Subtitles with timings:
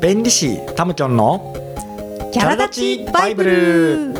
[0.00, 1.52] 弁理士タムキョンの
[2.32, 4.14] キャラ立ちバイブル。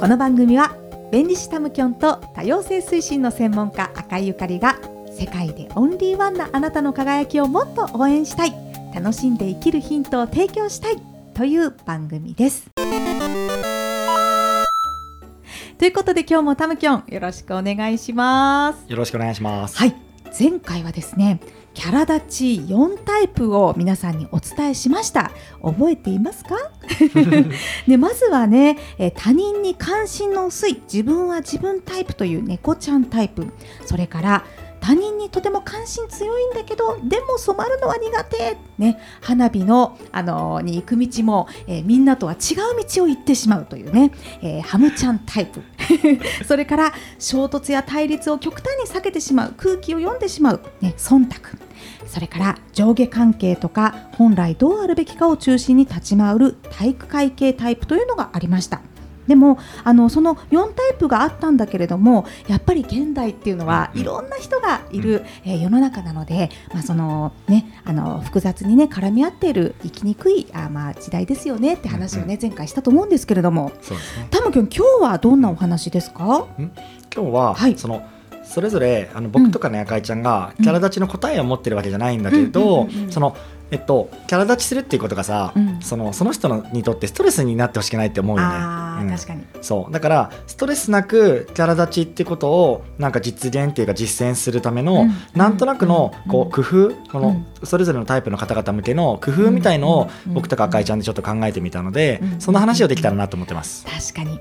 [0.00, 0.74] この番組は
[1.12, 4.80] 弁理士タムキョンと多様性推進の専門家赤井ゆかりが
[5.16, 8.52] 世界でオンリーワンなあなたの輝きをもっと応援したい
[8.92, 10.96] 楽しんで生きるヒントを提供したい
[11.34, 12.68] という番組です。
[15.78, 18.90] ということで今日もタムキョンよろしくお願いします。
[18.90, 19.76] よろしくお願いします。
[19.76, 19.94] はい。
[20.36, 21.40] 前回はですね
[21.74, 25.30] キャラ立ち4タイプを皆さんにお伝えしました。
[25.62, 26.56] 覚えていますか？
[27.86, 33.46] ね、まずはね、え他人に関心の薄い自分は自分タイプという猫ちゃんタイプ。
[33.86, 34.44] それから
[34.82, 44.10] 他人にとても関心強いんだけどでも染まるのは苦手、ね、花火の、あのー、に行く道も、えー、みんなとは違う道を行ってしまうというね、
[44.42, 45.62] えー、ハムちゃんタイプ。
[46.44, 49.54] それから衝突や対立を極端に避けてしまう。
[49.56, 51.36] 空気を読んでしまう、ね、忖度。
[52.06, 58.80] それから上下関係とか本来どうあるべきかを中心に立ち回る体育会系タイプというのがありました。
[59.26, 76.46] でもあのその4タイプがあったんだけれどもやっぱり現代っていうのはいろんな人がいる、えー、世の中なので、まあそのね、あの複雑にね絡み合っている生きにくいあ、まあ、時代ですよねって話をね、前回したと思うんですけれども、そうですね、タム君今日はどんなお話ですか？
[77.14, 78.02] 今日は、はい、その
[78.44, 83.36] それぞれあの僕とかね赤井ちゃんがキャラ立ちの答えを持ってるわけじゃないんだけど、その
[83.72, 88.54] えっと、キャラ立ちするっていうことがさ、うん、そのその人のにとってストレスになってほしくないって思うよね。
[88.54, 88.58] う
[89.04, 89.44] ん、確かに。
[89.62, 89.92] そう。
[89.92, 103.86] だからストレスなくキャラ立ちってことをなんか実現っていうか実践するための、うん、なんとなくのこう工夫、このそれぞれのタイプの方々向けの工夫みたいのを僕とか赤井ちゃんでちょっと考えてみたので、その話をできたらなと思ってます。
[103.86, 104.38] 確かに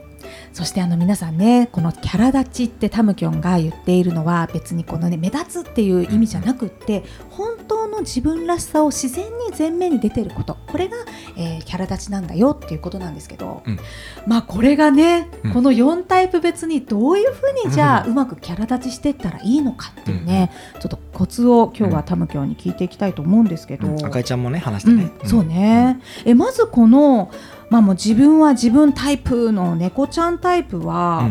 [0.53, 10.57] そしてあの皆さんねこのキャラ立ちってタムキョンが言っているのは別にこのね目立つっていう意味じゃなくって本当の自分らしさを自然に前面に出てること。
[10.67, 10.97] これが、
[11.37, 13.79] えー、キャラ立ちなんだよっていうことなんですけど、うん、
[14.25, 27.29] まあこれがね、うん、この4タイプ別にどういうふうにじゃあうまくキャラ立ちしていったらいいのかっていうね、うん、ちょっとコツを今日はタムキョンに聞いていきたいと思うんですけど、赤井ちゃんもね話してね、そうね、えまずこの
[27.69, 31.29] まあもう自分は自分タイプの猫ちゃんタイプは、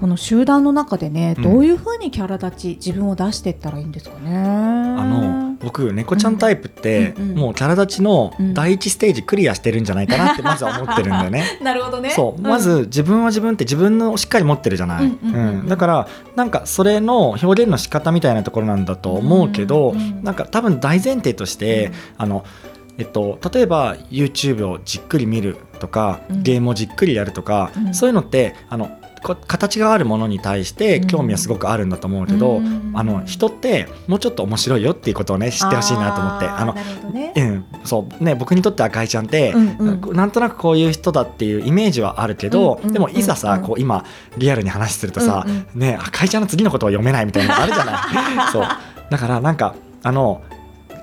[0.00, 4.38] この集団の中でね、どういうふうにキャラ立ち、自分を出していったらいいんですかね。
[4.38, 11.58] あの僕猫ちゃんタイプって、うんうん、もうキャラ立ちの第一ステージクリアしてるんじゃないかなって まずは思ってるんだよね。
[11.62, 12.10] なるほどね。
[12.10, 15.04] そう、まず自分は自分って自分のしっかり持ってるじゃない。
[15.04, 22.44] うんだからなんかそれの表現の仕方みたいなところなんだと思うけど、うんうん、なんか多分大前提として、あの。
[22.96, 28.88] えっと、例えば YouTube をじっくり見るとか、ゲームをじっくりやるとか、うん、そういうのってあの
[29.24, 36.74] 形があるものに対して興味はすごくあるんだと思うけど、うん、あの人ってもうちょっと面白いよっていうことをね知ってほしいなと思ってあの、
[37.12, 44.04] ね、うん、そうね僕にとって赤井ちゃんって、うんうん、なんとなくこういう人だっていうイメージはあるけど、うんうん、でもいざさこう今
[44.36, 47.92] リアルに話するとさ、うんうん、ね赤井ちゃんの次のことを読めないみたいなのあるじゃな
[48.48, 48.50] い。
[48.52, 48.66] そう。
[49.10, 50.42] だからなんかあの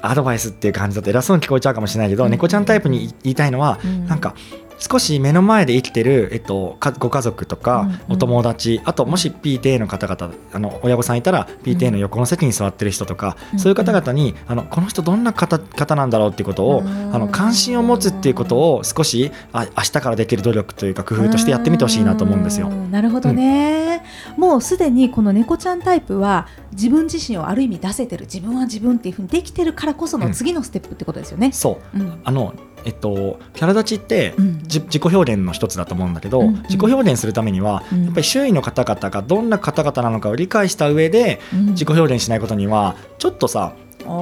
[0.02, 4.36] アドバイスっていう感じだと偉そうに聞こえちゃうかもしれないけど、うん、猫ちゃんタイプに言いたいのは、うん、なんか
[4.82, 8.82] 少し目の前で生きてる、えっと、ご家族とかお友達、うん。
[8.82, 22.70] うん、あともし PTA の方々あの親御さんいたら PTA の横の席に座ってる人とか、うん、そういう方々にあのこの人どんな方方なんだろうっていうことを、うん、あの関心を持つっていうことを少しあ明日からできる努力というか工夫としてやってみてほしいなと思うんですよ。
[22.70, 24.04] なるほどね、
[24.36, 31.52] もうすでにこの猫ちゃんタイプは自分自身をある意味出せてる自分は自分っていうふうにできてるからこその次のステップってことですよね。
[31.52, 36.48] そう、あのえっと、キャラ立ちって、うん、自己表現の一つだと思うんだけど、うん。
[36.48, 43.74] うん、自己表現するためには、うん、やっぱり周囲の方々がどんな方々なのかを理解した上で、自己表現しないことにはちょっとさ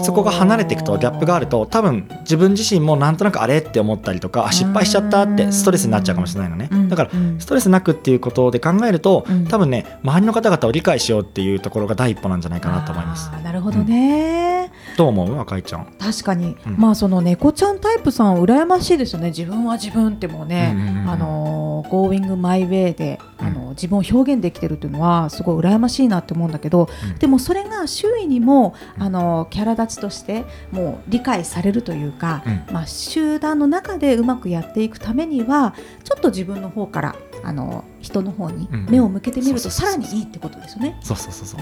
[0.04, 6.70] そこが離れていくとギャップがあると多分自分自身もなんとなくあれって思ったりとか失敗しちゃったってストレスになっちゃうかもしれないのね。
[6.90, 7.10] だから
[7.40, 13.30] ストレスなくっていうことで考えると多分ね周りの方々を理解しようっていうところが第一歩なんじゃないかなと思います。
[13.44, 15.40] なるほどね、うん、どう思う？
[15.40, 15.94] 赤井ちゃん。
[16.00, 19.30] 確かに、うん、まあその猫ちゃんタイプさん羨ましいですよね。
[19.30, 20.76] 自分は自分ってもうね、
[21.08, 26.90] あの Going My Way であの自分を表現できてるっていうのはすごい羨ましいなって思うんだけど、
[27.20, 35.74] でもそれが周囲にもあのキャラ立ちとしてもう理解されるというか、うん、まあ、集団の中でうまくやっていくためには
[36.04, 40.98] ちょっと自分の方からあの人の方に目を向けてみるとさらにいいってことですよね。
[41.02, 41.60] そうそうそうそう。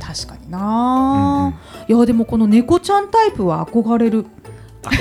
[0.00, 4.26] 確かにな、うんうん、いやでもこの猫ちゃんタイプは憧れる。
[4.82, 4.96] 確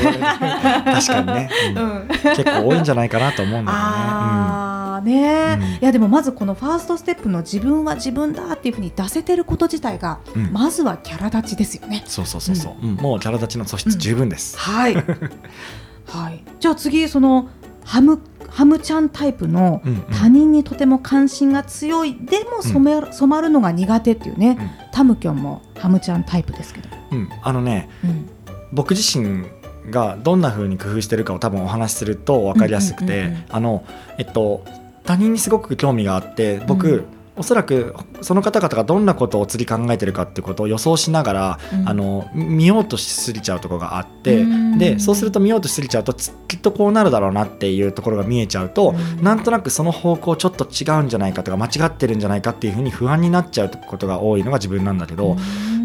[1.07, 4.70] かにね、うん、結構多いんじゃないかなと思うんだよね。
[5.01, 12.03] ね、うん、いやでもまずこのファーストステップの自分は自分だっていうふうに出せてること自体が、うん、まずはキャラ立ちですよね。
[12.05, 14.95] そうそうそうそう、うん、もうキャラ立ちの素質十分です、はい。
[14.95, 17.49] はい、じゃあ次その
[17.83, 18.19] ハム
[18.49, 19.81] ハムちゃんタイプの
[20.11, 28.29] 他人にとても関心が強い、うんうん、でも染め、染まるのが苦手っていうね、うん、タムキョンもハムちゃんタイプですけど、うん、あのね、うん、
[28.73, 29.45] 僕自身
[29.89, 33.85] がどんな風に工夫してるかを多分お話しすると分かりやすくて、あの
[34.17, 34.65] えっと
[35.03, 37.05] 他人にすごく興味があって僕、うん。
[37.37, 44.45] おそらくその方々がどんなことを次考えてるかってことを予想しながら、うん、あの見ようとしすぎちゃうところがあって
[44.77, 55.37] でそうすると見ようとしすぎちゃうときっとこうなるだろうなっていうところが見えちゃうと、うん、なんとなくその方向ちょっと違うんじゃないかとか間違ってるんじゃないかっていうふうに不安になっちゃうことが多いのが自分なんだけど。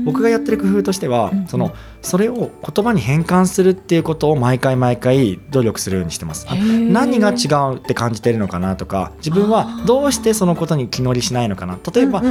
[0.07, 6.47] うん僕がやってる工夫としては、そのそれを言葉に変換するっていうことを毎回毎回努力するようにしてます。
[6.47, 11.79] 何が違うって感じてるのかなとか自分はどうしてそのことに気乗りしないのかな。
[11.93, 12.23] 例えば、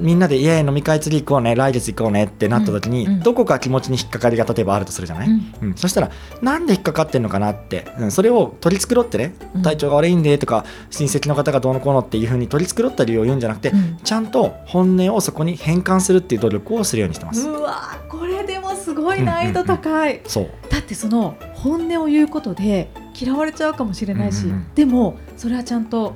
[0.00, 5.74] みんなで「イエーイ飲み会次行こうね来月行こうね」ってなった時に、どこか気持ちに引っかかりが例えばあるとするじゃない、うん。
[5.76, 6.10] そしたら
[6.42, 13.72] なんで引っかかってんのかなって、うん、それを取り繕ってね体調が悪いんでとか親戚の方がどうのこうのっていうふうに取り繕った理由を言うんじゃなくて、
[14.02, 17.48] ちゃんと本音をそこに変換するっていう努力をするようにしてます。
[17.48, 20.50] うわこれでもすごい難易度高い、そう。
[20.70, 26.14] だってその本音を言うことで嫌われちゃうかもしれないし、うんうん、でもそれはちゃんと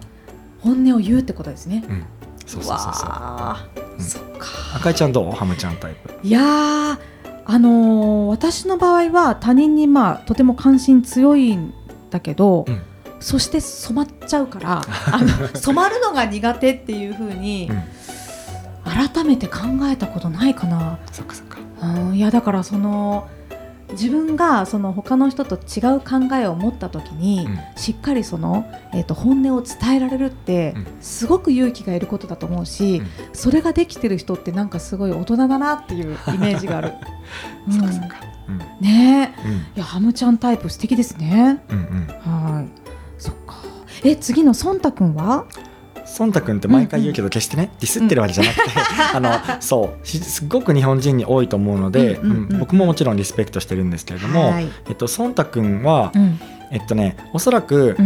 [0.60, 2.06] 本音を言うってことですね、うん、
[2.46, 3.10] そうそうそうそう、
[3.96, 4.46] うん、そっか。
[4.76, 5.32] 赤井ちゃんどう？
[5.32, 6.14] ハムちゃんタイプ。
[6.22, 11.74] いやあのー、私の場合は他人にまあとても関心強いん
[12.10, 12.82] だけど、うん。
[13.20, 17.70] そして染まっちゃうからあの染まるのが苦手っていうふうに、
[18.84, 20.98] 改めて考えたことないかな。
[21.12, 21.58] そっかそっか。
[21.82, 23.28] うん、いやだからその
[23.92, 36.92] 自分がその他の人と違う考えを持った時に、うん、しっかりその、えーと、本音を伝えられるって、すごく勇気がいることだと思うし、うん、それができてる人ってなんかすごい大人だなっていう イメージがある。
[37.68, 39.34] うん、ね。
[39.74, 41.62] え、いやハムちゃんタイプ素敵ですね。
[41.70, 42.66] うんうん、はい。
[43.18, 43.56] そっか。
[44.02, 45.46] え次のソンタ君は？
[46.18, 48.62] 孫太君って毎回言うけど決してね、ディスってるわけじゃなくて、
[49.14, 54.54] あのそうすごく日本人に多いと思うので、うん僕ももちろんリスペクトしてるんですけれども、
[54.88, 56.12] えっと、孫太君は、
[56.70, 57.96] えっとねおそらく、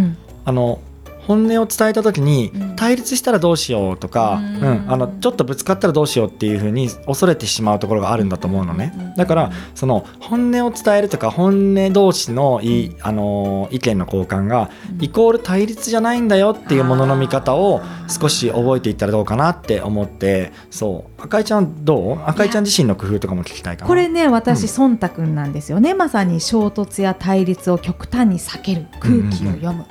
[0.45, 0.81] あの
[1.29, 9.15] 本音を伝えた時に対立したらどうしようとか、うん、うん、あのちょっとぶつかったらどうしようっていうふうに恐れてしまうところがあるんだと思うのね。
[9.17, 14.71] だからその本音を伝えるとか本音同士のいあの意見の交換が
[15.01, 21.23] イコール対立じゃないんだよっていうものの見方を少し覚えていったらどうかなって思ってそう。
[21.23, 22.19] 赤井ちゃんどう？
[22.27, 23.89] 赤井ちゃん自身の工夫とかも聞きたいかな。
[23.89, 25.93] これね私、忖度なんですよね。
[25.93, 28.87] まさに衝突や対立を極端に避ける。
[29.01, 29.85] 空気を読む、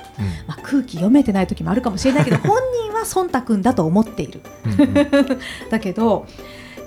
[0.46, 4.40] まあ、空気読めてない時もあるかもしれないけど 本人は忖度だと思っている。
[5.70, 6.26] だけど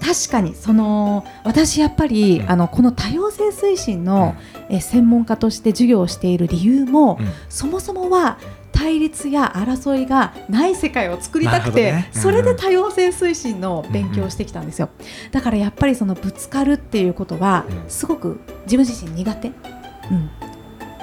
[0.02, 4.36] 確かにその私やっぱり、うん、あのこの多様性推進の、
[4.70, 8.40] うん、え専門家として授業をしている理由も、うん、そもそもは
[8.72, 12.12] 対立や争いがない世界を作りたくて、ね。
[12.16, 14.90] うん、それで多様性推進の勉強をしてきたんですよ、
[15.32, 19.54] だからやっぱりそのぶつかるっていうことはすごく自分自身苦手、うん、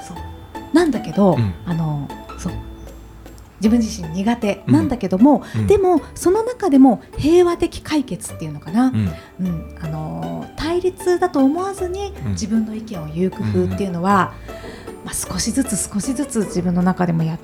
[0.02, 0.16] そう。
[0.74, 2.27] なんだけど、あのそう
[3.60, 14.34] 自分自身苦手なんだけども、うん、でもその中でも平和的解決っていうのかな、うん、うん、あの対立だと思わずに自分の意見を言う工夫っていうのは、
[15.04, 17.38] まあ、少しずつ少しずつ自分の中でもやっ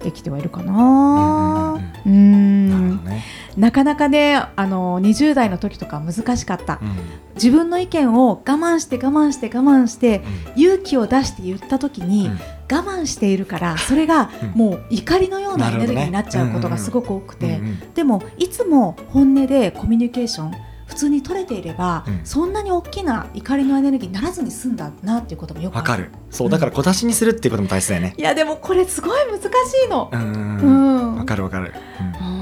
[0.00, 1.80] てきてはいるかな。
[2.04, 3.24] うん、ね、
[3.56, 6.96] なかなかねあの20代の時とか難しかった、うん、
[7.36, 10.22] 自分の意見を我慢して我慢して我慢して、
[10.56, 12.38] うん、勇気を出して言った時に、うん
[12.72, 17.60] 我慢しているからそれがもう怒りのようなエネルギーになっちゃうことがすごく多くて、
[17.94, 20.52] でもいつも本音でコミュニケーション
[20.86, 26.10] 普通に取れていれば、うん、そんなに大きな怒りのエネルギーにならずに済んだなっていうこともよくわかる。
[26.30, 29.46] そうだから小出しにするっていうことも大切だよね、いやでもこれすごい難し
[29.86, 30.10] いの。
[30.12, 31.72] うんわかるわかる、
[32.20, 32.41] うん。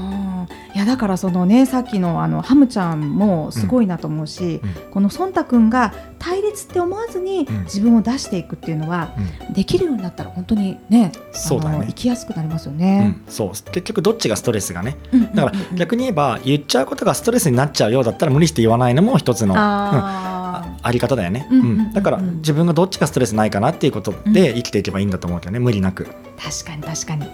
[0.81, 9.13] やだからそのねさっきのあのハムちゃんもすごいなと思うし、うん、このソンタ君が対立って思わずに自分を出していくっていうのは、
[9.47, 11.85] うん、できるようになったら本当にねそうだね。
[11.87, 13.49] 生きやすくなりますよね、うん、そう。
[13.51, 14.97] 結局どっちがストレスがね、
[15.33, 25.59] だから逆に言えば言っちゃうことがストレスになっちゃうようだったら無理して言わないのも一つのあ,、あり方だよね、うんだから自分がどっちがストレスないかなっていうことで生きていけばいいんだと思うけどね。
[25.59, 26.07] 無理なく。
[26.37, 27.27] 確かに確かに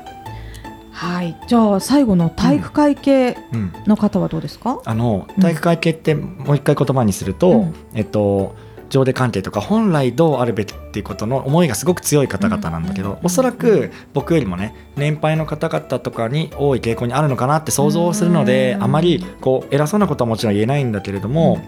[0.97, 1.37] はい。
[1.47, 3.37] じゃあ最後の体育会系
[3.85, 8.55] の方はどうですか、うんうん、あの体育会系ってもう一回言葉にすると、うん、えっと
[8.89, 21.59] 上下関係とか本来どうあるべきっていうことの思いがすごく強い方々なんだけど、うん、おそらく僕よりもね年配の方々とかに多い傾向にあるのかなって想像するので、あまりこう偉そうなことはもちろん言えないんだけれども、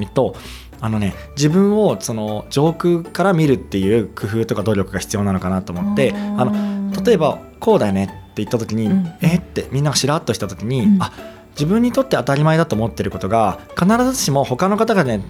[0.00, 0.34] えっと
[0.82, 11.12] あのね自分をその上空から見るっていう工夫とか努力が必要なのかなと思ってあの例えばこうだよねって言った時に、うん、えってみんながしらっとした時に、うん、あ
[11.52, 15.22] 自分にとって当たり前だと思ってることが必ずしも他の方がね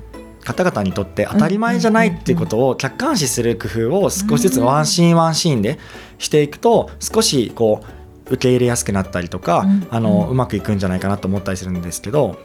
[0.45, 5.79] 方々にとって当たり前じゃないっていうことを客観視する工夫を少しずつワンシーンワンシーンで
[6.19, 7.83] していくと少しこ
[8.29, 12.39] う受け入れやすくなったりとか、あのうまくいくんじゃないかなと思ったりするんですけど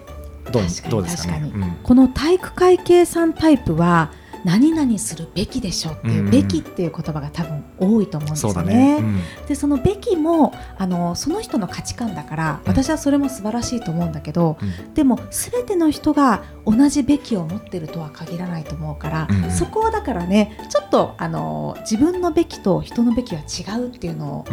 [0.52, 4.12] どうどうですかね、うん、この体育会計算タイプは
[4.46, 8.74] 何々するべきでしょっていう、うん、べきっていう言葉が多分多いと思うんですよね。
[8.76, 8.98] ね。
[9.00, 24.46] うん、でそのべきもあのその人の価値観だから私はそれも素晴らしいと思うんだけど、うん、でも全ての人が同じべきを持ってるとは限らないと思うから、そこはだからねちょっとあの自分のべきと人のべきは違うっていうのを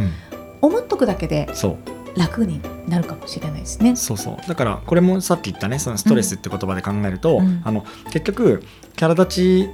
[0.63, 1.49] 思っとくだけで、
[2.17, 3.97] 楽になるかもしれないですね。
[3.97, 4.37] そうそう。
[4.49, 8.63] だからこれもさっき言ったねそのストレスって言葉で考えると、うん、あの結局
[8.97, 9.71] キャラ立ち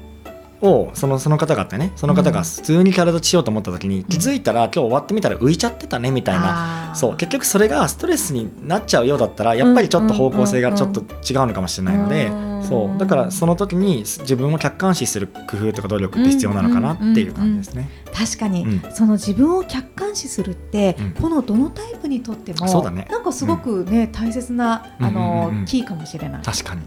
[0.61, 7.17] をそのその方々ねその方が普通にキャラ立ちしようと思った時に、気づいたら今日終わってみたら浮いちゃってたねみたいな、そう。
[7.17, 12.31] 結局それがストレスになっちゃうようだったらやっぱりちょっと方向性がちょっと違うのかもしれないので、
[12.69, 12.99] そう。
[12.99, 17.89] だからその時に自分を客観視する工夫とか努力って必要なのかなっていう感じですね。
[18.13, 26.43] 確かに、うん、その自分を客観視するって、うん、このどのタイプにとってもそうだ、ね、なんかすごくね、うん、大切なあの、キーかもしれない。
[26.43, 26.83] 確かに、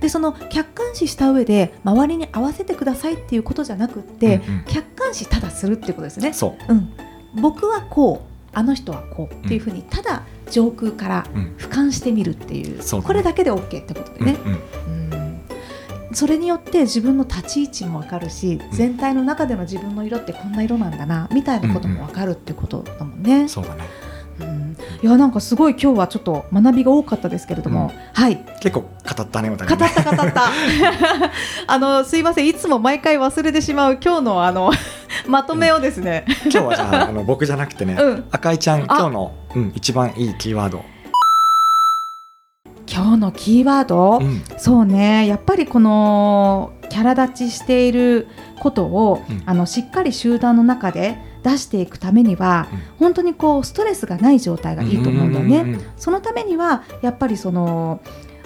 [0.00, 6.32] でその客観視した上で周りに合わせてくださいっていうことじゃなくって、うんうん、客観視ただするってことですね。
[6.32, 6.92] そう、うん、
[7.40, 11.26] 僕はこうあの人はこうっていうふうにただ上空から
[11.58, 14.36] 俯瞰してみるっていう、うん、これだけで OK ってことでね。
[14.86, 15.40] うん、
[16.14, 23.46] それによって自分の立ち位置も分かるし、全体の中での自分の色ってこんな色なんだなみたいなことも分かるってことだもんね。
[23.46, 23.84] そうだね。
[24.40, 28.38] うん、いやなんかすごい今日はちょっと学びが多かったですけれども、うん、はい。
[28.60, 28.88] 結構語
[29.22, 29.50] ったね。
[29.50, 30.44] 語った語った。
[31.66, 32.48] あのすいません。
[32.48, 34.72] いつも毎回忘れてしまう今日のあの
[35.28, 40.84] まとめをですね、うん、今日はじゃああの僕じゃなくてね、うん、赤井ちゃん今日の、うん、一番いいキーワード。
[42.88, 45.26] 今日のキーワード、うん、そうね。
[45.26, 48.28] やっぱりこのキャラ立ちしている
[48.60, 55.80] ことを、うん、あのしっかり集団の中で出していくためには、うん、本当にこうストレスがない状態がいいと思うんだよね。
[55.96, 58.00] そのためにはやっぱりその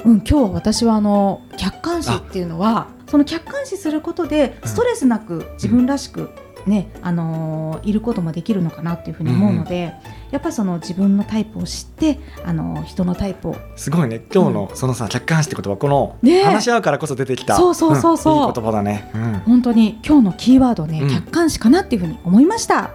[0.04, 6.30] うん、今日は私はあの客観視っていうのはその客観視することでストレスなく自分らしく
[6.66, 13.56] ね、あのー、いることもできるのかなっていうふうに思うので、うん、やっぱりその自分のタイプを知って、あのー、人のタイプを。
[13.76, 14.22] すごいね。
[14.32, 19.10] 今日のそのさ、うん、客観視って言葉この話し合うからこそ出てきた、そうそうそうそう、うん、いい言葉だね、
[19.46, 22.90] 本当に今日のキーワードね、客観視かなっていうふうに思いました、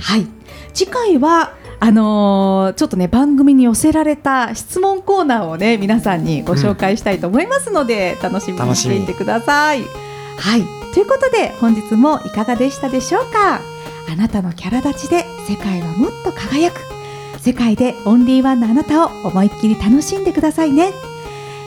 [0.00, 0.26] はい。
[0.72, 9.82] 次回はあのー、ちょっとね番組に寄せられた質問コーナーをね皆さんにご紹介したいと思いますので、楽しみにしていてください。
[10.36, 13.60] はいということで本日もいかがでしたでしょうか？
[14.10, 16.80] あなたのキャラ立ちで世界はもっと輝く。
[17.38, 20.92] 世界でオンリーワンのあなたを思いっきり楽しんでくださいね。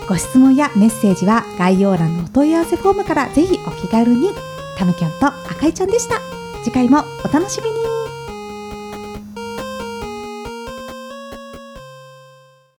[0.08, 4.30] ご質問やメッセージは概要欄のお問い合わせフォームからぜひお気軽に。
[4.78, 6.20] たむきょんとあかいちゃんでした。
[6.64, 7.93] 次回もお楽しみに。